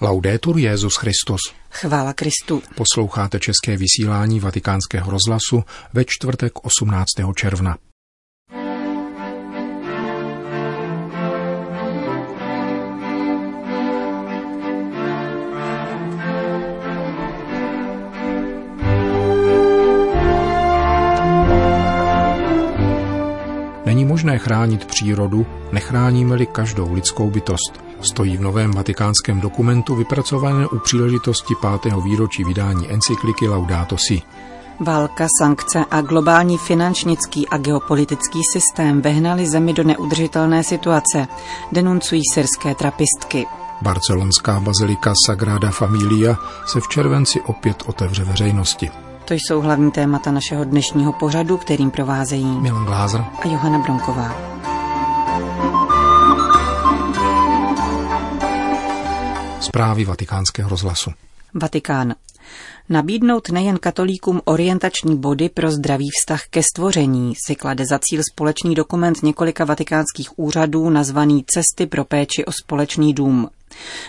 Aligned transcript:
Laudetur 0.00 0.58
Jezus 0.58 0.96
Christus. 0.96 1.40
Chvála 1.70 2.12
Kristu. 2.12 2.62
Posloucháte 2.74 3.40
české 3.40 3.76
vysílání 3.76 4.40
Vatikánského 4.40 5.10
rozhlasu 5.10 5.64
ve 5.92 6.04
čtvrtek 6.04 6.64
18. 6.64 7.06
června. 7.36 7.76
Není 23.86 24.04
možné 24.04 24.38
chránit 24.38 24.84
přírodu, 24.84 25.46
nechráníme-li 25.72 26.46
každou 26.46 26.92
lidskou 26.92 27.30
bytost 27.30 27.83
stojí 28.04 28.36
v 28.36 28.40
novém 28.40 28.70
vatikánském 28.70 29.40
dokumentu 29.40 29.94
vypracované 29.94 30.66
u 30.66 30.78
příležitosti 30.78 31.54
pátého 31.62 32.00
výročí 32.00 32.44
vydání 32.44 32.90
encykliky 32.90 33.48
Laudato 33.48 33.96
Si. 33.98 34.22
Válka, 34.80 35.26
sankce 35.38 35.84
a 35.90 36.00
globální 36.00 36.58
finančnický 36.58 37.48
a 37.48 37.56
geopolitický 37.56 38.40
systém 38.52 39.02
vehnali 39.02 39.46
zemi 39.46 39.72
do 39.72 39.84
neudržitelné 39.84 40.64
situace, 40.64 41.28
denuncují 41.72 42.22
syrské 42.32 42.74
trapistky. 42.74 43.46
Barcelonská 43.82 44.60
bazilika 44.60 45.12
Sagrada 45.26 45.70
Familia 45.70 46.36
se 46.66 46.80
v 46.80 46.88
červenci 46.88 47.40
opět 47.40 47.82
otevře 47.86 48.24
veřejnosti. 48.24 48.90
To 49.24 49.34
jsou 49.34 49.60
hlavní 49.60 49.90
témata 49.90 50.30
našeho 50.30 50.64
dnešního 50.64 51.12
pořadu, 51.12 51.56
kterým 51.56 51.90
provázejí 51.90 52.60
Milan 52.60 52.84
Glázer 52.84 53.24
a 53.44 53.48
Johana 53.48 53.78
Bronková. 53.78 54.53
Zprávy 59.74 60.04
vatikánského 60.04 60.68
rozhlasu. 60.70 61.10
Vatikán. 61.54 62.14
Nabídnout 62.88 63.48
nejen 63.48 63.78
katolíkům 63.78 64.40
orientační 64.44 65.16
body 65.16 65.48
pro 65.48 65.70
zdravý 65.70 66.08
vztah 66.20 66.42
ke 66.50 66.62
stvoření 66.62 67.32
si 67.46 67.54
klade 67.56 67.84
za 67.90 67.98
cíl 68.02 68.22
společný 68.32 68.74
dokument 68.74 69.22
několika 69.22 69.64
vatikánských 69.64 70.38
úřadů 70.38 70.90
nazvaný 70.90 71.44
Cesty 71.46 71.86
pro 71.86 72.04
péči 72.04 72.44
o 72.44 72.52
společný 72.52 73.14
dům. 73.14 73.48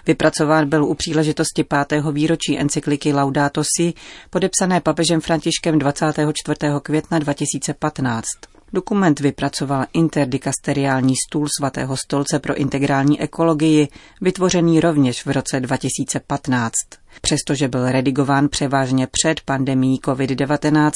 Vypracován 0.08 0.70
byl 0.70 0.84
u 0.84 0.94
příležitosti 0.94 1.64
pátého 1.64 2.12
výročí 2.12 2.60
encykliky 2.60 3.14
Laudato 3.14 3.64
Si, 3.64 3.94
podepsané 4.30 4.82
papežem 4.82 5.22
Františkem 5.22 5.80
24. 5.80 6.58
května 6.84 7.20
2015. 7.20 8.26
Dokument 8.74 9.20
vypracoval 9.20 9.86
interdikasteriální 9.94 11.14
stůl 11.28 11.48
svatého 11.60 11.98
stolce 11.98 12.40
pro 12.40 12.56
integrální 12.56 13.22
ekologii, 13.22 13.88
vytvořený 14.22 14.80
rovněž 14.80 15.26
v 15.26 15.32
roce 15.32 15.60
2015. 15.60 16.74
Přestože 17.22 17.68
byl 17.68 17.92
redigován 17.92 18.50
převážně 18.50 19.08
před 19.12 19.42
pandemí 19.42 20.00
COVID-19, 20.00 20.92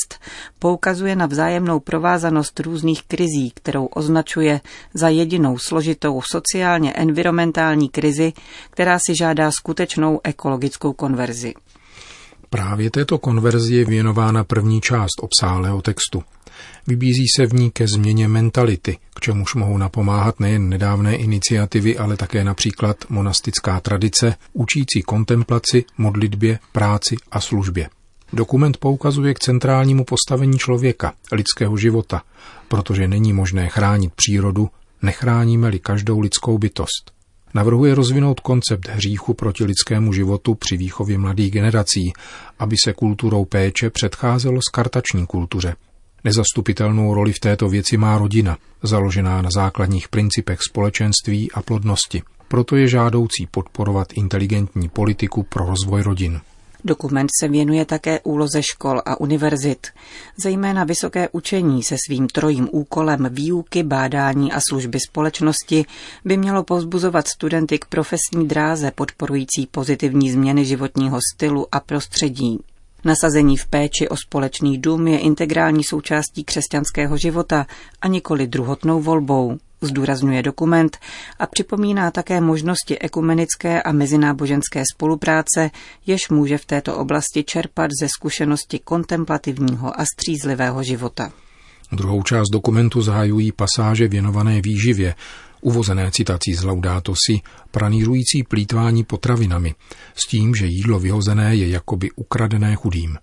poukazuje 0.60 1.16
na 1.16 1.26
vzájemnou 1.26 1.80
provázanost 1.80 2.60
různých 2.60 3.04
krizí, 3.04 3.52
kterou 3.56 3.86
označuje 3.86 4.62
za 4.94 5.10
jedinou 5.10 5.58
složitou 5.58 6.22
sociálně-environmentální 6.22 7.90
krizi, 7.90 8.34
která 8.70 9.00
si 9.00 9.16
žádá 9.16 9.52
skutečnou 9.52 10.20
ekologickou 10.24 10.94
konverzi. 10.94 11.54
Právě 12.50 12.90
této 12.90 13.18
konverzi 13.18 13.76
je 13.76 13.86
věnována 13.86 14.44
první 14.44 14.82
část 14.82 15.20
obsáhlého 15.22 15.82
textu. 15.82 16.24
Vybízí 16.88 17.26
se 17.36 17.46
v 17.46 17.54
ní 17.54 17.72
ke 17.72 17.88
změně 17.88 18.28
mentality, 18.28 18.98
k 19.16 19.20
čemuž 19.20 19.56
mohou 19.56 19.78
napomáhat 19.78 20.40
nejen 20.40 20.70
nedávné 20.70 21.16
iniciativy, 21.16 21.98
ale 21.98 22.18
také 22.18 22.44
například 22.44 22.98
monastická 23.10 23.80
tradice, 23.80 24.36
učící 24.54 25.02
kontemplaci, 25.02 25.86
modlitbě, 25.98 26.60
práci 26.72 27.16
a 27.32 27.42
službě. 27.42 27.90
Dokument 28.34 28.78
poukazuje 28.78 29.34
k 29.34 29.40
centrálnímu 29.40 30.06
postavení 30.06 30.58
člověka, 30.58 31.14
lidského 31.32 31.78
života, 31.78 32.22
protože 32.68 33.08
není 33.08 33.34
možné 33.34 33.70
chránit 33.70 34.14
přírodu, 34.16 34.70
nechráníme-li 35.02 35.80
každou 35.80 36.20
lidskou 36.20 36.58
bytost. 36.58 37.19
Navrhuje 37.54 37.96
rozvinout 37.96 38.40
koncept 38.40 38.90
hříchu 38.90 39.34
proti 39.34 39.64
lidskému 39.64 40.14
životu 40.14 40.56
při 40.56 40.78
výchově 40.78 41.18
mladých 41.18 41.52
generací, 41.52 42.14
aby 42.60 42.76
se 42.84 42.94
kulturou 42.94 43.46
péče 43.46 43.90
předcházelo 43.90 44.60
skartační 44.62 45.26
kultuře, 45.26 45.76
Nezastupitelnou 46.24 47.14
roli 47.14 47.34
v 47.34 47.40
této 47.40 47.70
věci 47.70 47.98
má 47.98 48.18
rodina, 48.18 48.58
založená 48.84 49.42
na 49.42 49.50
základních 49.52 50.08
principech 50.08 50.60
společenství 50.62 51.52
a 51.52 51.62
plodnosti. 51.62 52.22
Proto 52.48 52.76
je 52.76 52.88
žádoucí 52.88 53.48
podporovat 53.52 54.08
inteligentní 54.14 54.90
politiku 54.90 55.44
pro 55.44 55.66
rozvoj 55.66 56.02
rodin. 56.02 56.42
Dokument 56.84 57.30
se 57.40 57.48
věnuje 57.48 57.86
také 57.86 58.20
úloze 58.20 58.64
škol 58.64 59.02
a 59.06 59.20
univerzit. 59.20 59.88
Zejména 60.44 60.84
vysoké 60.84 61.30
učení 61.32 61.84
se 61.84 61.96
svým 62.08 62.28
trojím 62.28 62.70
úkolem 62.72 63.28
výuky, 63.32 63.84
bádání 63.84 64.52
a 64.52 64.60
služby 64.70 65.00
společnosti 65.10 65.86
by 66.26 66.38
mělo 66.38 66.64
povzbuzovat 66.64 67.28
studenty 67.28 67.80
k 67.80 67.86
profesní 67.86 68.48
dráze 68.48 68.92
podporující 68.92 69.68
pozitivní 69.72 70.32
změny 70.32 70.66
životního 70.66 71.20
stylu 71.34 71.68
a 71.72 71.80
prostředí. 71.80 72.60
Nasazení 73.06 73.58
v 73.58 73.68
péči 73.68 74.10
o 74.10 74.18
společný 74.18 74.78
dům 74.78 75.08
je 75.08 75.20
integrální 75.20 75.84
součástí 75.84 76.44
křesťanského 76.44 77.18
života 77.18 77.66
a 78.02 78.08
nikoli 78.08 78.48
druhotnou 78.48 79.02
volbou, 79.02 79.58
zdůrazňuje 79.82 80.44
dokument 80.44 80.98
a 81.40 81.48
připomíná 81.48 82.12
také 82.12 82.42
možnosti 82.42 83.00
ekumenické 83.00 83.82
a 83.82 83.92
mezináboženské 83.92 84.84
spolupráce, 84.96 85.72
jež 86.06 86.30
může 86.30 86.58
v 86.58 86.66
této 86.66 86.98
oblasti 86.98 87.44
čerpat 87.44 87.92
ze 88.02 88.08
zkušenosti 88.08 88.80
kontemplativního 88.80 90.00
a 90.00 90.06
střízlivého 90.06 90.84
života. 90.84 91.32
Druhou 91.92 92.24
část 92.24 92.50
dokumentu 92.54 93.02
zahajují 93.02 93.52
pasáže 93.52 94.08
věnované 94.08 94.62
výživě, 94.62 95.16
uvozené 95.62 96.12
citací 96.12 96.54
z 96.54 96.64
Laudato 96.64 97.14
Si, 97.26 97.42
pranířující 97.72 98.44
plítvání 98.44 99.04
potravinami, 99.04 99.76
s 100.16 100.28
tím, 100.28 100.56
že 100.56 100.66
jídlo 100.66 101.00
vyhozené 101.00 101.56
je 101.56 101.70
jakoby 101.70 102.12
ukradené 102.16 102.76
chudým. 102.76 103.18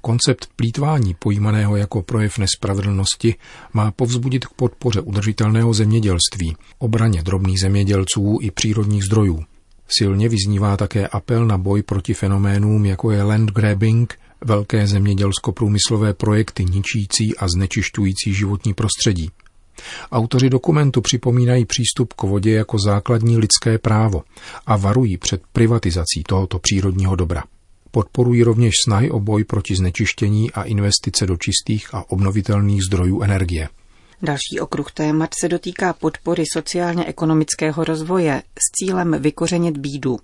Koncept 0.00 0.48
plítvání, 0.56 1.14
pojímaného 1.18 1.76
jako 1.76 2.02
projev 2.02 2.38
nespravedlnosti, 2.38 3.34
má 3.72 3.90
povzbudit 3.90 4.46
k 4.46 4.52
podpoře 4.52 5.00
udržitelného 5.00 5.74
zemědělství, 5.74 6.56
obraně 6.78 7.22
drobných 7.22 7.60
zemědělců 7.60 8.38
i 8.42 8.50
přírodních 8.50 9.04
zdrojů. 9.04 9.44
Silně 9.98 10.28
vyznívá 10.28 10.76
také 10.76 11.08
apel 11.08 11.46
na 11.46 11.58
boj 11.58 11.82
proti 11.82 12.14
fenoménům, 12.14 12.84
jako 12.84 13.10
je 13.10 13.22
land 13.22 13.50
grabbing, 13.50 14.18
velké 14.44 14.86
zemědělsko-průmyslové 14.86 16.14
projekty 16.14 16.64
ničící 16.64 17.36
a 17.38 17.48
znečišťující 17.48 18.34
životní 18.34 18.74
prostředí. 18.74 19.30
Autoři 20.12 20.50
dokumentu 20.50 21.00
připomínají 21.00 21.64
přístup 21.64 22.12
k 22.12 22.22
vodě 22.22 22.52
jako 22.52 22.78
základní 22.78 23.36
lidské 23.36 23.78
právo 23.78 24.22
a 24.66 24.76
varují 24.76 25.16
před 25.16 25.42
privatizací 25.52 26.22
tohoto 26.28 26.58
přírodního 26.58 27.16
dobra. 27.16 27.42
Podporují 27.90 28.42
rovněž 28.42 28.74
snahy 28.84 29.10
o 29.10 29.20
boj 29.20 29.44
proti 29.44 29.76
znečištění 29.76 30.50
a 30.50 30.62
investice 30.62 31.26
do 31.26 31.36
čistých 31.36 31.94
a 31.94 32.10
obnovitelných 32.10 32.82
zdrojů 32.82 33.22
energie. 33.22 33.68
Další 34.22 34.60
okruh 34.60 34.92
témat 34.92 35.30
se 35.40 35.48
dotýká 35.48 35.92
podpory 35.92 36.44
sociálně-ekonomického 36.52 37.84
rozvoje 37.84 38.42
s 38.54 38.72
cílem 38.72 39.16
vykořenit 39.18 39.78
bídu. 39.78 40.18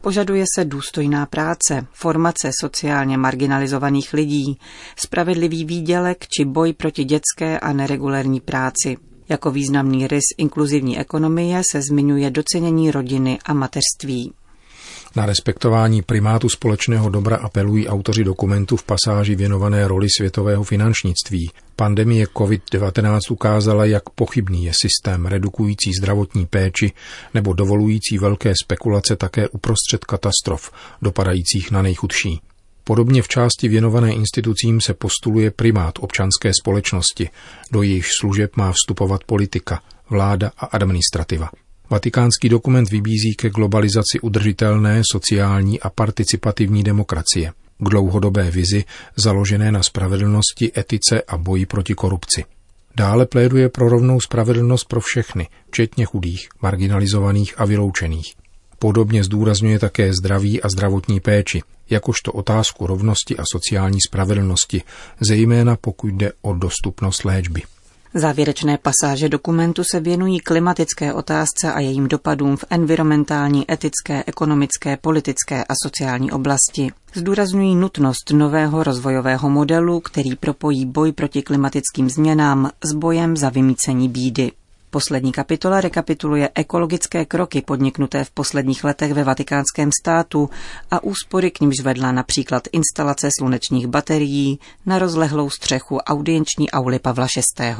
Požaduje 0.00 0.44
se 0.56 0.64
důstojná 0.64 1.26
práce, 1.26 1.86
formace 1.92 2.50
sociálně 2.60 3.16
marginalizovaných 3.16 4.12
lidí, 4.12 4.58
spravedlivý 4.96 5.64
výdělek 5.64 6.26
či 6.36 6.44
boj 6.44 6.72
proti 6.72 7.04
dětské 7.04 7.60
a 7.60 7.72
neregulérní 7.72 8.40
práci. 8.40 8.96
Jako 9.28 9.50
významný 9.50 10.06
rys 10.06 10.24
inkluzivní 10.38 10.98
ekonomie 10.98 11.62
se 11.72 11.82
zmiňuje 11.82 12.30
docenění 12.30 12.90
rodiny 12.90 13.38
a 13.44 13.54
mateřství. 13.54 14.32
Na 15.16 15.26
respektování 15.26 16.02
primátu 16.02 16.48
společného 16.48 17.08
dobra 17.10 17.36
apelují 17.36 17.88
autoři 17.88 18.24
dokumentu 18.24 18.76
v 18.76 18.84
pasáži 18.84 19.34
věnované 19.34 19.88
roli 19.88 20.06
světového 20.16 20.64
finančnictví. 20.64 21.50
Pandemie 21.76 22.26
COVID-19 22.26 23.18
ukázala, 23.30 23.84
jak 23.84 24.10
pochybný 24.10 24.64
je 24.64 24.72
systém 24.82 25.26
redukující 25.26 25.92
zdravotní 25.98 26.46
péči 26.46 26.92
nebo 27.34 27.52
dovolující 27.52 28.18
velké 28.18 28.52
spekulace 28.64 29.16
také 29.16 29.48
uprostřed 29.48 30.04
katastrof, 30.04 30.72
dopadajících 31.02 31.70
na 31.70 31.82
nejchudší. 31.82 32.40
Podobně 32.84 33.22
v 33.22 33.28
části 33.28 33.68
věnované 33.68 34.12
institucím 34.12 34.80
se 34.80 34.94
postuluje 34.94 35.50
primát 35.50 35.94
občanské 36.00 36.50
společnosti, 36.60 37.30
do 37.72 37.82
jejichž 37.82 38.08
služeb 38.20 38.56
má 38.56 38.72
vstupovat 38.72 39.24
politika, 39.24 39.82
vláda 40.10 40.50
a 40.58 40.66
administrativa. 40.66 41.50
Vatikánský 41.92 42.48
dokument 42.48 42.90
vybízí 42.90 43.34
ke 43.34 43.50
globalizaci 43.50 44.20
udržitelné, 44.22 45.02
sociální 45.12 45.80
a 45.80 45.90
participativní 45.90 46.82
demokracie, 46.82 47.52
k 47.78 47.88
dlouhodobé 47.90 48.50
vizi 48.50 48.84
založené 49.16 49.72
na 49.72 49.82
spravedlnosti, 49.82 50.72
etice 50.76 51.22
a 51.22 51.36
boji 51.36 51.66
proti 51.66 51.94
korupci. 51.94 52.44
Dále 52.96 53.26
pléduje 53.26 53.68
pro 53.68 53.88
rovnou 53.88 54.20
spravedlnost 54.20 54.88
pro 54.88 55.00
všechny, 55.00 55.48
včetně 55.70 56.04
chudých, 56.04 56.48
marginalizovaných 56.62 57.60
a 57.60 57.64
vyloučených. 57.64 58.34
Podobně 58.78 59.24
zdůrazňuje 59.24 59.78
také 59.78 60.12
zdraví 60.12 60.62
a 60.62 60.68
zdravotní 60.68 61.20
péči, 61.20 61.62
jakožto 61.90 62.32
otázku 62.32 62.86
rovnosti 62.86 63.36
a 63.36 63.42
sociální 63.52 63.98
spravedlnosti, 64.08 64.82
zejména 65.28 65.76
pokud 65.76 66.08
jde 66.14 66.32
o 66.42 66.54
dostupnost 66.54 67.24
léčby. 67.24 67.62
Závěrečné 68.14 68.78
pasáže 68.78 69.28
dokumentu 69.28 69.82
se 69.84 70.00
věnují 70.00 70.40
klimatické 70.40 71.12
otázce 71.12 71.72
a 71.72 71.80
jejím 71.80 72.08
dopadům 72.08 72.56
v 72.56 72.64
environmentální, 72.70 73.70
etické, 73.72 74.24
ekonomické, 74.26 74.96
politické 74.96 75.64
a 75.64 75.72
sociální 75.82 76.30
oblasti. 76.30 76.92
Zdůrazňují 77.14 77.74
nutnost 77.74 78.30
nového 78.32 78.84
rozvojového 78.84 79.50
modelu, 79.50 80.00
který 80.00 80.36
propojí 80.36 80.86
boj 80.86 81.12
proti 81.12 81.42
klimatickým 81.42 82.10
změnám 82.10 82.70
s 82.84 82.92
bojem 82.92 83.36
za 83.36 83.48
vymícení 83.48 84.08
bídy. 84.08 84.52
Poslední 84.92 85.32
kapitola 85.32 85.80
rekapituluje 85.80 86.50
ekologické 86.54 87.24
kroky 87.24 87.62
podniknuté 87.62 88.24
v 88.24 88.30
posledních 88.30 88.84
letech 88.84 89.14
ve 89.14 89.24
vatikánském 89.24 89.90
státu 90.00 90.50
a 90.90 91.02
úspory 91.02 91.50
k 91.50 91.60
nímž 91.60 91.80
vedla 91.80 92.12
například 92.12 92.62
instalace 92.72 93.28
slunečních 93.38 93.86
baterií 93.86 94.60
na 94.86 94.98
rozlehlou 94.98 95.50
střechu 95.50 95.98
audienční 95.98 96.70
auly 96.70 96.98
Pavla 96.98 97.26
VI. 97.58 97.74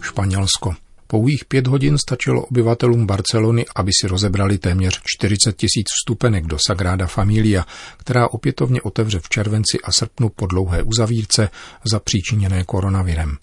Španělsko. 0.00 0.74
Pouhých 1.14 1.44
pět 1.44 1.66
hodin 1.66 1.98
stačilo 1.98 2.46
obyvatelům 2.46 3.06
Barcelony, 3.06 3.64
aby 3.76 3.90
si 4.00 4.08
rozebrali 4.08 4.58
téměř 4.58 5.00
40 5.04 5.56
tisíc 5.56 5.86
vstupenek 6.00 6.46
do 6.46 6.58
Sagrada 6.66 7.06
Familia, 7.06 7.66
která 7.96 8.28
opětovně 8.28 8.82
otevře 8.82 9.20
v 9.20 9.28
červenci 9.28 9.78
a 9.84 9.92
srpnu 9.92 10.28
po 10.28 10.46
dlouhé 10.46 10.82
uzavírce 10.82 11.50
zapříčiněné 11.84 12.64
koronavirem. 12.64 13.36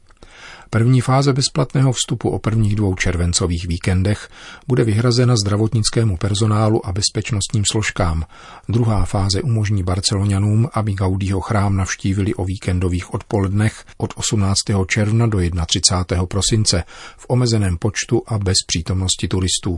První 0.73 1.01
fáze 1.01 1.33
bezplatného 1.33 1.91
vstupu 1.91 2.29
o 2.29 2.39
prvních 2.39 2.75
dvou 2.75 2.95
červencových 2.95 3.67
víkendech 3.67 4.29
bude 4.67 4.83
vyhrazena 4.83 5.35
zdravotnickému 5.35 6.17
personálu 6.17 6.85
a 6.85 6.91
bezpečnostním 6.91 7.63
složkám. 7.71 8.25
Druhá 8.69 9.05
fáze 9.05 9.41
umožní 9.41 9.83
barcelonianům, 9.83 10.69
aby 10.73 10.93
Gaudího 10.93 11.41
chrám 11.41 11.77
navštívili 11.77 12.33
o 12.35 12.45
víkendových 12.45 13.13
odpolednech 13.13 13.85
od 13.97 14.13
18. 14.15 14.57
června 14.87 15.27
do 15.27 15.39
31. 15.65 16.25
prosince 16.25 16.83
v 17.17 17.25
omezeném 17.27 17.77
počtu 17.77 18.21
a 18.27 18.37
bez 18.37 18.57
přítomnosti 18.67 19.27
turistů. 19.27 19.77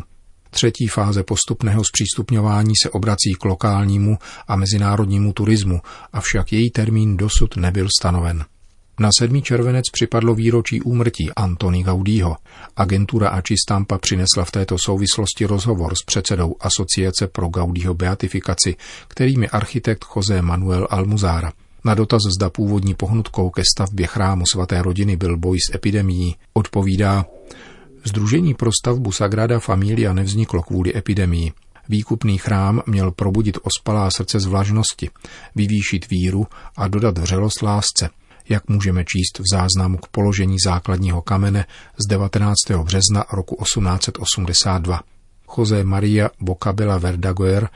Třetí 0.49 0.87
fáze 0.87 1.23
postupného 1.23 1.83
zpřístupňování 1.83 2.73
se 2.83 2.89
obrací 2.89 3.33
k 3.39 3.45
lokálnímu 3.45 4.17
a 4.47 4.55
mezinárodnímu 4.55 5.33
turismu, 5.33 5.81
avšak 6.13 6.53
její 6.53 6.71
termín 6.71 7.17
dosud 7.17 7.55
nebyl 7.55 7.87
stanoven. 7.99 8.45
Na 8.99 9.09
7. 9.19 9.41
červenec 9.41 9.89
připadlo 9.89 10.35
výročí 10.35 10.81
úmrtí 10.81 11.31
Antony 11.35 11.83
Gaudího. 11.83 12.35
Agentura 12.75 13.29
Ačistampa 13.29 13.97
přinesla 13.97 14.45
v 14.45 14.51
této 14.51 14.77
souvislosti 14.77 15.45
rozhovor 15.45 15.95
s 15.95 16.03
předsedou 16.05 16.55
Asociace 16.59 17.27
pro 17.27 17.47
Gaudího 17.47 17.93
beatifikaci, 17.93 18.75
kterým 19.07 19.43
je 19.43 19.49
architekt 19.49 20.05
José 20.15 20.41
Manuel 20.41 20.87
Almuzára. 20.89 21.51
Na 21.85 21.95
dotaz 21.95 22.21
zda 22.37 22.49
původní 22.49 22.93
pohnutkou 22.93 23.49
ke 23.49 23.61
stavbě 23.75 24.07
chrámu 24.07 24.43
svaté 24.51 24.81
rodiny 24.81 25.15
byl 25.15 25.37
boj 25.37 25.57
s 25.59 25.75
epidemií, 25.75 26.35
odpovídá 26.53 27.25
Združení 28.03 28.53
pro 28.53 28.71
stavbu 28.81 29.11
Sagrada 29.11 29.59
Familia 29.59 30.13
nevzniklo 30.13 30.63
kvůli 30.63 30.97
epidemii. 30.97 31.51
Výkupný 31.89 32.37
chrám 32.37 32.81
měl 32.85 33.11
probudit 33.11 33.57
ospalá 33.63 34.11
srdce 34.11 34.39
z 34.39 34.45
vlažnosti, 34.45 35.09
vyvýšit 35.55 36.09
víru 36.09 36.47
a 36.77 36.87
dodat 36.87 37.17
vřelost 37.17 37.61
lásce– 37.61 38.09
jak 38.49 38.69
můžeme 38.69 39.05
číst 39.05 39.39
v 39.39 39.43
záznamu 39.53 39.97
k 39.97 40.07
položení 40.07 40.57
základního 40.65 41.21
kamene 41.21 41.65
z 41.97 42.07
19. 42.07 42.55
března 42.83 43.25
roku 43.33 43.63
1882. 43.63 45.01
José 45.57 45.83
Maria 45.83 46.29
Bocabela 46.39 46.97
Verdaguer 46.97 47.69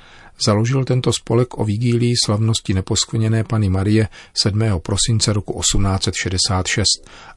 založil 0.46 0.86
tento 0.86 1.14
spolek 1.14 1.58
o 1.58 1.66
vigílii 1.66 2.14
slavnosti 2.26 2.74
neposkvrněné 2.74 3.44
Pany 3.44 3.70
Marie 3.70 4.08
7. 4.34 4.62
prosince 4.80 5.34
roku 5.34 5.62
1866 5.62 6.84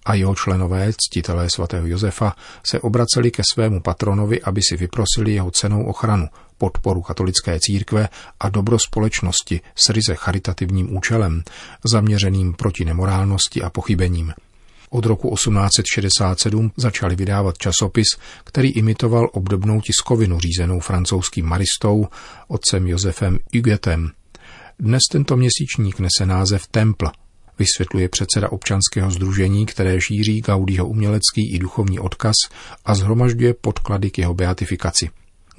a 0.07 0.15
jeho 0.15 0.35
členové, 0.35 0.93
ctitelé 0.93 1.51
svatého 1.51 1.87
Josefa, 1.87 2.37
se 2.67 2.81
obraceli 2.81 3.31
ke 3.31 3.43
svému 3.53 3.81
patronovi, 3.81 4.43
aby 4.43 4.61
si 4.63 4.77
vyprosili 4.77 5.33
jeho 5.33 5.51
cenou 5.51 5.85
ochranu, 5.85 6.27
podporu 6.61 7.03
katolické 7.03 7.59
církve 7.61 8.09
a 8.41 8.49
dobro 8.49 8.77
společnosti 8.79 9.61
s 9.75 9.89
ryze 9.89 10.15
charitativním 10.15 10.97
účelem, 10.97 11.43
zaměřeným 11.85 12.53
proti 12.53 12.85
nemorálnosti 12.85 13.63
a 13.63 13.71
pochybením. 13.71 14.33
Od 14.91 15.07
roku 15.07 15.35
1867 15.35 16.73
začali 16.77 17.17
vydávat 17.17 17.59
časopis, 17.59 18.07
který 18.45 18.71
imitoval 18.71 19.29
obdobnou 19.33 19.81
tiskovinu 19.81 20.41
řízenou 20.41 20.81
francouzským 20.81 21.47
maristou, 21.47 22.07
otcem 22.49 22.87
Josefem 22.87 23.39
Huguetem. 23.55 24.11
Dnes 24.79 25.03
tento 25.11 25.37
měsíčník 25.37 26.01
nese 26.01 26.27
název 26.27 26.67
Temple, 26.67 27.13
vysvětluje 27.59 28.09
předseda 28.09 28.53
občanského 28.53 29.11
združení, 29.11 29.67
které 29.67 30.01
šíří 30.01 30.41
Gaudího 30.41 30.89
umělecký 30.89 31.55
i 31.55 31.59
duchovní 31.59 31.99
odkaz 31.99 32.37
a 32.85 32.95
zhromažďuje 32.95 33.55
podklady 33.55 34.11
k 34.11 34.19
jeho 34.19 34.35
beatifikaci. 34.35 35.11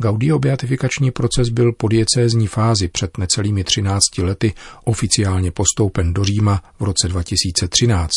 Gaudio 0.01 0.39
beatifikační 0.39 1.12
proces 1.12 1.50
byl 1.50 1.74
po 1.74 1.88
diecézní 1.88 2.48
fázi 2.48 2.88
před 2.88 3.18
necelými 3.18 3.63
13 3.63 4.18
lety 4.18 4.53
oficiálně 4.83 5.51
postoupen 5.51 6.13
do 6.13 6.24
Říma 6.24 6.63
v 6.80 6.83
roce 6.83 7.07
2013. 7.07 8.12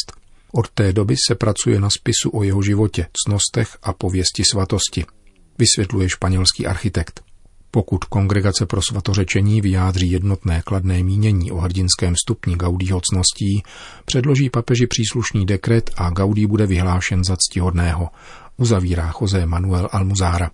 Od 0.53 0.71
té 0.71 0.93
doby 0.93 1.17
se 1.29 1.35
pracuje 1.35 1.81
na 1.81 1.91
spisu 1.91 2.31
o 2.33 2.43
jeho 2.43 2.63
životě, 2.63 3.07
cnostech 3.25 3.77
a 3.83 3.93
pověsti 3.93 4.43
svatosti, 4.51 5.05
vysvětluje 5.59 6.09
španělský 6.09 6.67
architekt. 6.67 7.21
Pokud 7.71 8.05
kongregace 8.05 8.67
pro 8.67 8.81
svatořečení 8.83 9.61
vyjádří 9.61 10.11
jednotné 10.11 10.63
kladné 10.65 11.03
mínění 11.03 11.53
o 11.53 11.57
hrdinském 11.57 12.15
stupni 12.17 12.57
Gaudího 12.57 13.01
cností, 13.11 13.63
předloží 14.05 14.51
papeži 14.51 14.87
příslušný 14.87 15.47
dekret 15.47 15.91
a 15.97 16.11
Gaudí 16.11 16.47
bude 16.47 16.67
vyhlášen 16.67 17.25
za 17.25 17.37
ctihodného, 17.37 18.09
uzavírá 18.57 19.13
José 19.21 19.47
Manuel 19.47 19.89
Almuzára. 19.93 20.51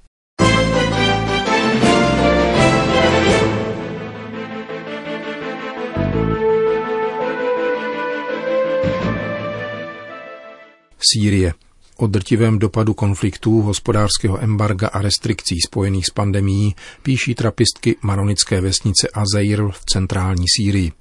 Sýrie. 11.13 11.55
O 11.97 12.07
drtivém 12.07 12.59
dopadu 12.59 12.95
konfliktů, 12.95 13.63
hospodářského 13.63 14.43
embarga 14.43 14.89
a 14.89 15.03
restrikcí 15.03 15.61
spojených 15.67 16.07
s 16.07 16.11
pandemí 16.11 16.75
píší 17.03 17.35
trapistky 17.35 17.97
maronické 18.03 18.61
vesnice 18.61 19.09
Azeir 19.15 19.63
v 19.71 19.85
centrální 19.85 20.45
Sýrii. 20.57 20.93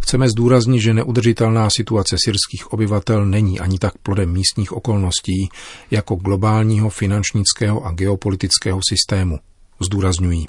Chceme 0.00 0.28
zdůraznit, 0.28 0.80
že 0.80 0.94
neudržitelná 0.94 1.68
situace 1.70 2.16
syrských 2.24 2.72
obyvatel 2.72 3.26
není 3.26 3.60
ani 3.60 3.78
tak 3.78 3.98
plodem 3.98 4.32
místních 4.32 4.72
okolností, 4.72 5.48
jako 5.90 6.14
globálního 6.14 6.90
finančnického 6.90 7.84
a 7.84 7.92
geopolitického 7.92 8.80
systému, 8.88 9.38
zdůrazňují. 9.86 10.46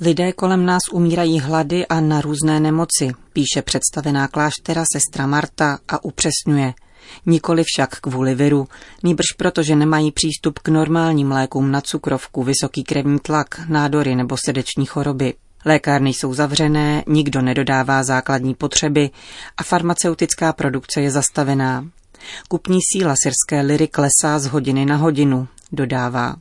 Lidé 0.00 0.32
kolem 0.32 0.66
nás 0.66 0.82
umírají 0.92 1.40
hlady 1.40 1.86
a 1.86 2.00
na 2.00 2.20
různé 2.20 2.60
nemoci, 2.60 3.12
píše 3.32 3.62
představená 3.64 4.28
kláštera 4.28 4.84
sestra 4.92 5.26
Marta 5.26 5.78
a 5.88 6.04
upřesňuje– 6.04 6.74
Nikoli 7.26 7.62
však 7.66 8.00
kvůli 8.00 8.34
viru, 8.34 8.68
nýbrž 9.02 9.26
proto, 9.36 9.62
že 9.62 9.76
nemají 9.76 10.12
přístup 10.12 10.58
k 10.58 10.68
normálním 10.68 11.32
lékům 11.32 11.70
na 11.70 11.80
cukrovku, 11.80 12.42
vysoký 12.42 12.84
krevní 12.84 13.18
tlak, 13.18 13.60
nádory 13.68 14.14
nebo 14.14 14.36
srdeční 14.44 14.86
choroby. 14.86 15.34
Lékárny 15.64 16.10
jsou 16.10 16.34
zavřené, 16.34 17.04
nikdo 17.06 17.42
nedodává 17.42 18.02
základní 18.02 18.54
potřeby 18.54 19.10
a 19.56 19.62
farmaceutická 19.62 20.52
produkce 20.52 21.00
je 21.00 21.10
zastavená. 21.10 21.88
Kupní 22.48 22.78
síla 22.92 23.14
syrské 23.22 23.60
liry 23.60 23.88
klesá 23.88 24.38
z 24.38 24.46
hodiny 24.46 24.84
na 24.84 24.96
hodinu, 24.96 25.48
dodává. 25.72 26.36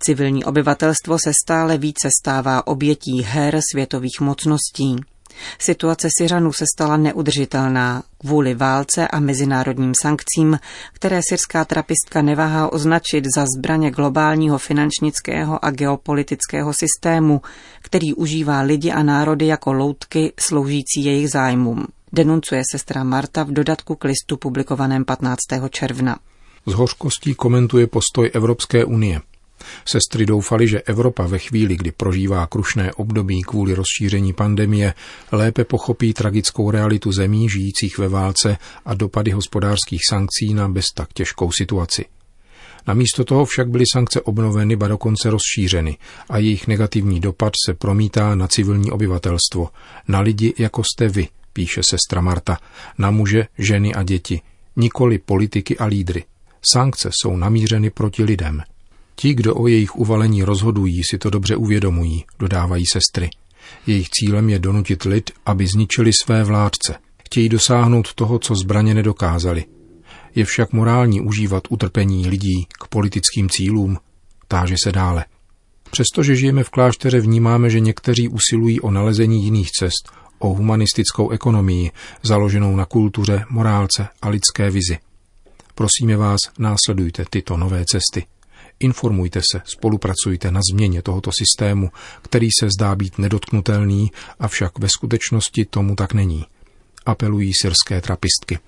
Civilní 0.00 0.44
obyvatelstvo 0.44 1.18
se 1.18 1.32
stále 1.44 1.78
více 1.78 2.08
stává 2.22 2.66
obětí 2.66 3.22
her 3.22 3.60
světových 3.72 4.20
mocností. 4.20 4.96
Situace 5.58 6.08
Syřanů 6.18 6.52
se 6.52 6.64
stala 6.76 6.96
neudržitelná 6.96 8.02
kvůli 8.18 8.54
válce 8.54 9.08
a 9.08 9.20
mezinárodním 9.20 9.92
sankcím, 10.02 10.58
které 10.92 11.20
syrská 11.28 11.64
trapistka 11.64 12.22
neváhá 12.22 12.72
označit 12.72 13.24
za 13.36 13.44
zbraně 13.58 13.90
globálního 13.90 14.58
finančnického 14.58 15.64
a 15.64 15.70
geopolitického 15.70 16.72
systému, 16.72 17.40
který 17.80 18.14
užívá 18.14 18.60
lidi 18.60 18.90
a 18.90 19.02
národy 19.02 19.46
jako 19.46 19.72
loutky 19.72 20.32
sloužící 20.40 21.04
jejich 21.04 21.30
zájmům. 21.30 21.86
Denuncuje 22.12 22.62
sestra 22.72 23.04
Marta 23.04 23.44
v 23.44 23.50
dodatku 23.50 23.94
k 23.94 24.04
listu 24.04 24.36
publikovaném 24.36 25.04
15. 25.04 25.38
června. 25.70 26.18
Z 26.66 26.72
hořkostí 26.72 27.34
komentuje 27.34 27.86
postoj 27.86 28.30
Evropské 28.34 28.84
unie. 28.84 29.20
Sestry 29.84 30.26
doufali, 30.26 30.68
že 30.68 30.80
Evropa 30.80 31.26
ve 31.26 31.38
chvíli, 31.38 31.76
kdy 31.76 31.92
prožívá 31.92 32.46
krušné 32.46 32.92
období 32.92 33.42
kvůli 33.42 33.74
rozšíření 33.74 34.32
pandemie, 34.32 34.94
lépe 35.32 35.64
pochopí 35.64 36.12
tragickou 36.12 36.70
realitu 36.70 37.12
zemí 37.12 37.48
žijících 37.48 37.98
ve 37.98 38.08
válce 38.08 38.58
a 38.84 38.94
dopady 38.94 39.30
hospodářských 39.30 40.00
sankcí 40.10 40.54
na 40.54 40.68
bez 40.68 40.84
tak 40.94 41.12
těžkou 41.12 41.52
situaci. 41.52 42.04
Namísto 42.86 43.24
toho 43.24 43.44
však 43.44 43.68
byly 43.68 43.84
sankce 43.92 44.20
obnoveny, 44.20 44.76
ba 44.76 44.88
dokonce 44.88 45.30
rozšířeny 45.30 45.96
a 46.28 46.38
jejich 46.38 46.66
negativní 46.66 47.20
dopad 47.20 47.52
se 47.66 47.74
promítá 47.74 48.34
na 48.34 48.48
civilní 48.48 48.90
obyvatelstvo, 48.90 49.68
na 50.08 50.20
lidi 50.20 50.54
jako 50.58 50.82
jste 50.84 51.08
vy, 51.08 51.28
píše 51.52 51.80
sestra 51.90 52.20
Marta, 52.20 52.58
na 52.98 53.10
muže, 53.10 53.46
ženy 53.58 53.94
a 53.94 54.02
děti, 54.02 54.40
nikoli 54.76 55.18
politiky 55.18 55.78
a 55.78 55.84
lídry. 55.84 56.24
Sankce 56.72 57.10
jsou 57.12 57.36
namířeny 57.36 57.90
proti 57.90 58.24
lidem. 58.24 58.62
Ti, 59.16 59.34
kdo 59.34 59.54
o 59.54 59.66
jejich 59.66 59.96
uvalení 59.96 60.42
rozhodují, 60.42 61.04
si 61.04 61.18
to 61.18 61.30
dobře 61.30 61.56
uvědomují, 61.56 62.24
dodávají 62.38 62.86
sestry. 62.86 63.30
Jejich 63.86 64.08
cílem 64.10 64.48
je 64.48 64.58
donutit 64.58 65.02
lid, 65.02 65.30
aby 65.46 65.66
zničili 65.66 66.10
své 66.24 66.44
vládce. 66.44 66.94
Chtějí 67.24 67.48
dosáhnout 67.48 68.14
toho, 68.14 68.38
co 68.38 68.54
zbraně 68.54 68.94
nedokázali. 68.94 69.64
Je 70.34 70.44
však 70.44 70.72
morální 70.72 71.20
užívat 71.20 71.62
utrpení 71.70 72.28
lidí 72.28 72.66
k 72.80 72.88
politickým 72.88 73.48
cílům? 73.50 73.98
Táže 74.48 74.74
se 74.84 74.92
dále. 74.92 75.24
Přestože 75.90 76.36
žijeme 76.36 76.64
v 76.64 76.70
klášteře, 76.70 77.20
vnímáme, 77.20 77.70
že 77.70 77.80
někteří 77.80 78.28
usilují 78.28 78.80
o 78.80 78.90
nalezení 78.90 79.44
jiných 79.44 79.70
cest, 79.70 80.12
o 80.38 80.48
humanistickou 80.48 81.30
ekonomii, 81.30 81.90
založenou 82.22 82.76
na 82.76 82.84
kultuře, 82.84 83.44
morálce 83.50 84.08
a 84.22 84.28
lidské 84.28 84.70
vizi. 84.70 84.98
Prosíme 85.74 86.16
vás, 86.16 86.40
následujte 86.58 87.24
tyto 87.30 87.56
nové 87.56 87.84
cesty. 87.84 88.26
Informujte 88.80 89.40
se, 89.52 89.60
spolupracujte 89.64 90.50
na 90.50 90.60
změně 90.72 91.02
tohoto 91.02 91.30
systému, 91.38 91.90
který 92.22 92.48
se 92.60 92.68
zdá 92.70 92.96
být 92.96 93.18
nedotknutelný, 93.18 94.10
avšak 94.38 94.78
ve 94.78 94.88
skutečnosti 94.88 95.64
tomu 95.64 95.96
tak 95.96 96.14
není. 96.14 96.46
Apelují 97.06 97.52
syrské 97.62 98.00
trapistky. 98.00 98.58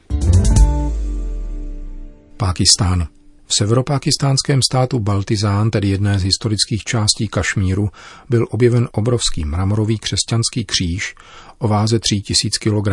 Pákistán. 2.37 3.09
V 3.47 3.55
severopákistánském 3.55 4.61
státu 4.63 4.99
Baltizán, 4.99 5.71
tedy 5.71 5.89
jedné 5.89 6.19
z 6.19 6.23
historických 6.23 6.85
částí 6.85 7.29
Kašmíru, 7.29 7.91
byl 8.29 8.47
objeven 8.51 8.89
obrovský 8.93 9.45
mramorový 9.45 9.99
křesťanský 9.99 10.65
kříž 10.65 11.15
o 11.59 11.69
váze 11.69 11.99
3000 11.99 12.59
kg, 12.59 12.89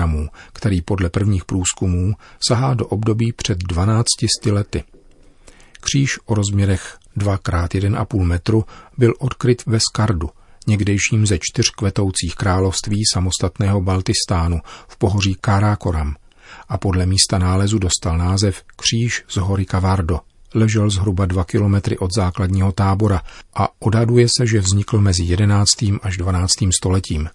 který 0.53 0.81
podle 0.81 1.10
prvních 1.10 1.45
průzkumů 1.45 2.13
sahá 2.48 2.74
do 2.74 2.88
období 2.88 3.34
před 3.34 3.57
12 3.57 4.05
lety. 4.51 4.84
Kříž 5.81 6.19
o 6.25 6.34
rozměrech 6.34 6.98
2x1,5 7.17 8.24
metru 8.24 8.65
byl 8.98 9.13
odkryt 9.19 9.65
ve 9.65 9.79
Skardu, 9.79 10.29
někdejším 10.67 11.25
ze 11.25 11.38
čtyř 11.41 11.69
kvetoucích 11.69 12.36
království 12.36 13.01
samostatného 13.13 13.81
Baltistánu 13.81 14.60
v 14.88 14.98
pohoří 14.98 15.36
Karakoram 15.41 16.15
a 16.69 16.77
podle 16.77 17.05
místa 17.05 17.38
nálezu 17.38 17.79
dostal 17.79 18.17
název 18.17 18.63
Kříž 18.75 19.24
z 19.27 19.38
hory 19.38 19.65
Kavardo. 19.65 20.19
Ležel 20.53 20.89
zhruba 20.89 21.25
dva 21.25 21.43
kilometry 21.43 21.98
od 21.98 22.13
základního 22.15 22.72
tábora 22.72 23.22
a 23.55 23.67
odhaduje 23.79 24.27
se, 24.38 24.48
že 24.48 24.60
vznikl 24.60 25.01
mezi 25.01 25.24
11. 25.24 25.69
až 26.01 26.17
12. 26.17 26.53
stoletím. 26.79 27.29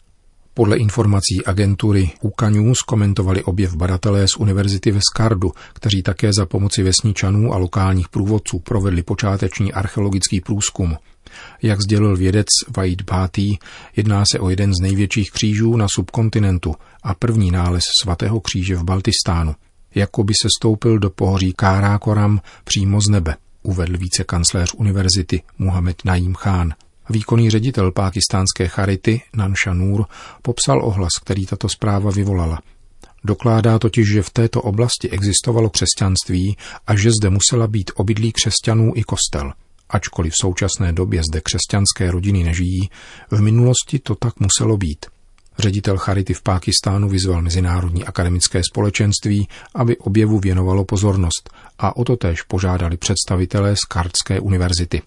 Podle 0.54 0.76
informací 0.76 1.44
agentury 1.46 2.10
UK 2.20 2.42
News 2.42 2.82
komentovali 2.82 3.44
objev 3.44 3.74
badatelé 3.74 4.28
z 4.28 4.36
univerzity 4.36 4.90
ve 4.90 5.00
Skardu, 5.00 5.52
kteří 5.72 6.02
také 6.02 6.30
za 6.38 6.46
pomoci 6.46 6.82
vesničanů 6.82 7.54
a 7.54 7.56
lokálních 7.56 8.08
průvodců 8.08 8.58
provedli 8.58 9.02
počáteční 9.02 9.72
archeologický 9.72 10.40
průzkum. 10.40 10.96
Jak 11.62 11.80
sdělil 11.80 12.16
vědec 12.16 12.46
Vaid 12.76 13.02
Bhati, 13.02 13.58
jedná 13.96 14.24
se 14.32 14.38
o 14.38 14.50
jeden 14.50 14.72
z 14.74 14.82
největších 14.82 15.30
křížů 15.30 15.76
na 15.76 15.86
subkontinentu 15.94 16.74
a 17.02 17.14
první 17.14 17.50
nález 17.50 17.84
svatého 18.02 18.40
kříže 18.40 18.76
v 18.76 18.84
Baltistánu. 18.84 19.54
Jako 19.94 20.24
by 20.24 20.32
se 20.42 20.48
stoupil 20.58 20.98
do 20.98 21.10
pohoří 21.10 21.52
Kárákoram 21.52 22.40
přímo 22.64 23.00
z 23.00 23.08
nebe, 23.08 23.36
uvedl 23.62 23.98
vícekancléř 23.98 24.74
univerzity 24.76 25.42
Muhammed 25.58 26.04
Naim 26.04 26.34
Khan. 26.34 26.74
Výkonný 27.10 27.50
ředitel 27.50 27.92
pákistánské 27.92 28.68
charity 28.68 29.22
Nansha 29.36 29.74
Nur 29.74 30.04
popsal 30.42 30.84
ohlas, 30.84 31.08
který 31.22 31.46
tato 31.46 31.68
zpráva 31.68 32.10
vyvolala. 32.10 32.58
Dokládá 33.24 33.78
totiž, 33.78 34.12
že 34.12 34.22
v 34.22 34.30
této 34.30 34.62
oblasti 34.62 35.10
existovalo 35.10 35.70
křesťanství 35.70 36.56
a 36.86 36.96
že 36.96 37.10
zde 37.20 37.30
musela 37.30 37.66
být 37.66 37.90
obydlí 37.94 38.32
křesťanů 38.32 38.92
i 38.94 39.02
kostel. 39.02 39.52
Ačkoliv 39.88 40.32
v 40.32 40.40
současné 40.40 40.92
době 40.92 41.22
zde 41.30 41.40
křesťanské 41.40 42.10
rodiny 42.10 42.44
nežijí, 42.44 42.90
v 43.30 43.40
minulosti 43.40 43.98
to 43.98 44.14
tak 44.14 44.34
muselo 44.40 44.76
být. 44.76 45.06
Ředitel 45.58 45.96
Charity 45.96 46.34
v 46.34 46.42
Pákistánu 46.42 47.08
vyzval 47.08 47.42
Mezinárodní 47.42 48.04
akademické 48.04 48.60
společenství, 48.72 49.48
aby 49.74 49.96
objevu 49.96 50.38
věnovalo 50.38 50.84
pozornost 50.84 51.50
a 51.78 51.96
o 51.96 52.04
to 52.04 52.16
též 52.16 52.42
požádali 52.42 52.96
představitelé 52.96 53.76
z 53.76 53.84
Kardské 53.88 54.40
univerzity. 54.40 55.02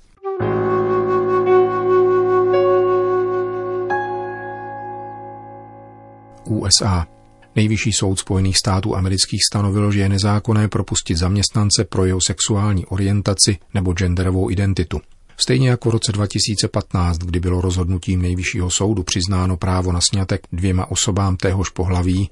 USA. 6.46 7.08
Nejvyšší 7.56 7.92
soud 7.92 8.20
Spojených 8.20 8.58
států 8.58 8.96
amerických 8.96 9.40
stanovil, 9.52 9.92
že 9.92 10.00
je 10.00 10.10
nezákonné 10.10 10.68
propustit 10.68 11.18
zaměstnance 11.18 11.84
pro 11.90 12.06
jeho 12.06 12.20
sexuální 12.28 12.86
orientaci 12.86 13.58
nebo 13.74 13.94
genderovou 13.94 14.50
identitu. 14.50 15.02
Stejně 15.38 15.70
jako 15.70 15.90
v 15.90 15.92
roce 15.92 16.12
2015, 16.12 17.18
kdy 17.18 17.40
bylo 17.40 17.62
rozhodnutím 17.62 18.22
nejvyššího 18.22 18.70
soudu 18.70 19.04
přiznáno 19.04 19.58
právo 19.58 19.92
na 19.92 20.00
sňatek 20.10 20.48
dvěma 20.52 20.92
osobám 20.92 21.38
téhož 21.38 21.70
pohlaví, 21.70 22.30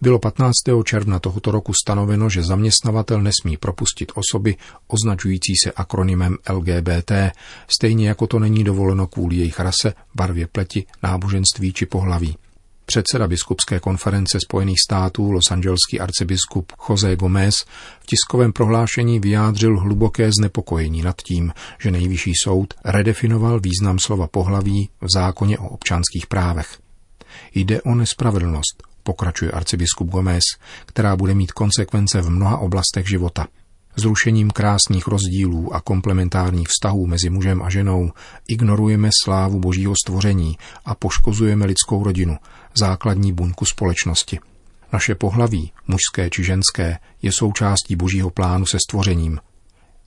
bylo 0.00 0.18
15. 0.18 0.52
června 0.84 1.18
tohoto 1.18 1.50
roku 1.50 1.72
stanoveno, 1.72 2.28
že 2.30 2.42
zaměstnavatel 2.42 3.22
nesmí 3.22 3.56
propustit 3.56 4.12
osoby 4.14 4.56
označující 4.88 5.52
se 5.64 5.72
akronymem 5.72 6.36
LGBT, 6.50 7.12
stejně 7.68 8.08
jako 8.08 8.26
to 8.26 8.38
není 8.38 8.64
dovoleno 8.64 9.06
kvůli 9.06 9.36
jejich 9.36 9.60
rase, 9.60 9.94
barvě 10.14 10.46
pleti, 10.46 10.86
náboženství 11.02 11.72
či 11.72 11.86
pohlaví. 11.86 12.36
Předseda 12.86 13.28
biskupské 13.28 13.80
konference 13.80 14.38
Spojených 14.40 14.80
států, 14.80 15.32
losangelský 15.32 16.00
arcibiskup 16.00 16.72
José 16.88 17.16
Gomez, 17.16 17.54
v 18.00 18.06
tiskovém 18.06 18.52
prohlášení 18.52 19.20
vyjádřil 19.20 19.80
hluboké 19.80 20.30
znepokojení 20.38 21.02
nad 21.02 21.16
tím, 21.22 21.52
že 21.80 21.90
nejvyšší 21.90 22.32
soud 22.44 22.74
redefinoval 22.84 23.60
význam 23.60 23.98
slova 23.98 24.26
pohlaví 24.26 24.88
v 25.00 25.06
zákoně 25.14 25.58
o 25.58 25.68
občanských 25.68 26.26
právech. 26.26 26.78
Jde 27.54 27.82
o 27.82 27.94
nespravedlnost, 27.94 28.82
pokračuje 29.02 29.50
arcibiskup 29.50 30.08
Gomez, 30.08 30.44
která 30.86 31.16
bude 31.16 31.34
mít 31.34 31.52
konsekvence 31.52 32.22
v 32.22 32.30
mnoha 32.30 32.58
oblastech 32.58 33.08
života– 33.08 33.46
Zrušením 33.96 34.50
krásných 34.50 35.06
rozdílů 35.06 35.74
a 35.74 35.80
komplementárních 35.80 36.68
vztahů 36.68 37.06
mezi 37.06 37.30
mužem 37.30 37.62
a 37.62 37.70
ženou 37.70 38.10
ignorujeme 38.48 39.10
slávu 39.24 39.60
božího 39.60 39.94
stvoření 40.04 40.58
a 40.84 40.94
poškozujeme 40.94 41.66
lidskou 41.66 42.04
rodinu, 42.04 42.36
základní 42.78 43.32
buňku 43.32 43.64
společnosti. 43.64 44.38
Naše 44.92 45.14
pohlaví, 45.14 45.72
mužské 45.86 46.30
či 46.30 46.44
ženské, 46.44 46.98
je 47.22 47.32
součástí 47.32 47.96
božího 47.96 48.30
plánu 48.30 48.66
se 48.66 48.78
stvořením. 48.88 49.40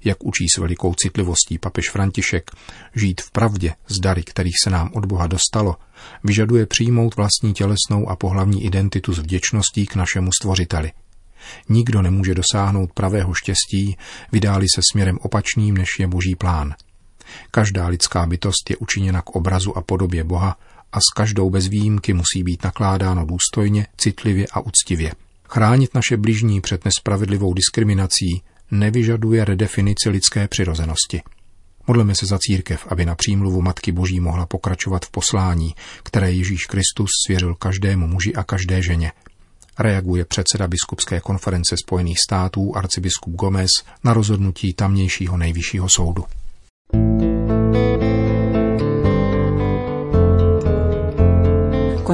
Jak 0.04 0.24
učí 0.24 0.46
s 0.56 0.58
velikou 0.58 0.94
citlivostí 0.94 1.58
papež 1.58 1.90
František, 1.90 2.52
žít 2.96 3.22
v 3.22 3.32
pravdě 3.32 3.74
z 3.88 4.00
dary, 4.00 4.24
kterých 4.24 4.56
se 4.64 4.70
nám 4.70 4.92
od 4.94 5.06
Boha 5.06 5.28
dostalo, 5.28 5.76
vyžaduje 6.24 6.66
přijmout 6.66 7.16
vlastní 7.16 7.54
tělesnou 7.54 8.10
a 8.10 8.16
pohlavní 8.16 8.66
identitu 8.66 9.14
s 9.14 9.20
vděčností 9.20 9.86
k 9.86 9.96
našemu 9.96 10.30
stvořiteli– 10.42 10.92
Nikdo 11.70 12.02
nemůže 12.02 12.36
dosáhnout 12.36 12.94
pravého 12.94 13.34
štěstí, 13.34 13.98
vydáli 14.32 14.66
se 14.76 14.82
směrem 14.92 15.18
opačným, 15.22 15.78
než 15.78 15.90
je 16.00 16.08
boží 16.08 16.36
plán. 16.36 16.76
Každá 17.52 17.88
lidská 17.88 18.26
bytost 18.26 18.70
je 18.70 18.78
učiněna 18.78 19.22
k 19.22 19.30
obrazu 19.30 19.78
a 19.78 19.82
podobě 19.82 20.24
Boha 20.24 20.58
a 20.92 21.00
s 21.00 21.14
každou 21.16 21.50
bez 21.50 21.68
výjimky 21.68 22.14
musí 22.14 22.44
být 22.44 22.64
nakládáno 22.64 23.26
důstojně, 23.26 23.88
citlivě 23.98 24.48
a 24.52 24.60
úctivě. 24.60 25.12
Chránit 25.50 25.96
naše 25.96 26.18
bližní 26.18 26.62
před 26.62 26.86
nespravedlivou 26.86 27.54
diskriminací 27.54 28.42
nevyžaduje 28.72 29.46
redefinici 29.46 30.10
lidské 30.10 30.48
přirozenosti. 30.48 31.22
Modleme 31.88 32.16
se 32.16 32.26
za 32.26 32.40
církev, 32.40 32.88
aby 32.90 33.06
na 33.06 33.16
přímluvu 33.16 33.62
Matky 33.62 33.92
Boží 33.92 34.20
mohla 34.20 34.46
pokračovat 34.46 35.06
v 35.06 35.12
poslání, 35.12 35.76
které 36.04 36.32
Ježíš 36.32 36.66
Kristus 36.66 37.10
svěřil 37.26 37.56
každému 37.56 38.08
muži 38.08 38.36
a 38.36 38.44
každé 38.44 38.84
ženě– 38.84 39.12
reaguje 39.80 40.26
předseda 40.26 40.68
biskupské 40.68 41.20
konference 41.20 41.76
Spojených 41.78 42.20
států 42.20 42.76
arcibiskup 42.76 43.36
Gomez 43.36 43.70
na 44.04 44.14
rozhodnutí 44.14 44.74
tamnějšího 44.74 45.38
nejvyššího 45.38 45.90
soudu. 45.90 46.26